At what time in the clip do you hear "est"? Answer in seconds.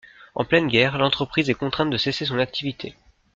1.51-1.53